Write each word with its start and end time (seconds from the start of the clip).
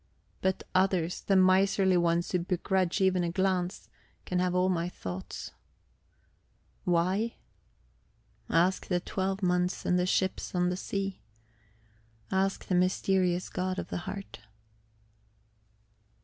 But 0.41 0.63
others, 0.73 1.21
the 1.21 1.35
miserly 1.35 1.95
ones 1.95 2.31
who 2.31 2.39
begrudge 2.39 3.01
even 3.01 3.23
a 3.23 3.29
glance, 3.31 3.87
can 4.25 4.39
have 4.39 4.55
all 4.55 4.67
my 4.67 4.89
thoughts. 4.89 5.51
Why? 6.85 7.35
Ask 8.49 8.87
the 8.87 8.99
twelve 8.99 9.43
months 9.43 9.85
and 9.85 9.99
the 9.99 10.07
ships 10.07 10.55
on 10.55 10.69
the 10.69 10.75
sea; 10.75 11.21
ask 12.31 12.65
the 12.65 12.73
mysterious 12.73 13.47
God 13.47 13.77
of 13.77 13.89
the 13.89 13.97
heart... 14.09 14.39